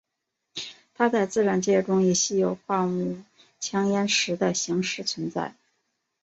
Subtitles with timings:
[0.95, 3.19] 它在自然界中以稀有矿物
[3.59, 5.53] 羟铟石的形式存在。